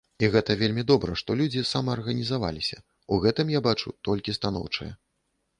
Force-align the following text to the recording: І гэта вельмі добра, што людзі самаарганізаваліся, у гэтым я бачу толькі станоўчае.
І 0.25 0.27
гэта 0.35 0.53
вельмі 0.61 0.83
добра, 0.91 1.17
што 1.21 1.35
людзі 1.41 1.63
самаарганізаваліся, 1.73 2.77
у 3.13 3.21
гэтым 3.27 3.55
я 3.59 3.63
бачу 3.69 3.97
толькі 4.11 4.37
станоўчае. 4.39 4.91